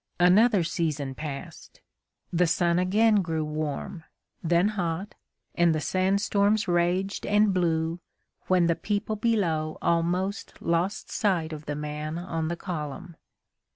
[0.19, 1.79] Another season passed;
[2.33, 4.03] the sun again grew warm,
[4.41, 5.13] then hot,
[5.53, 7.99] and the sandstorms raged and blew,
[8.47, 13.15] when the people below almost lost sight of the man on the column.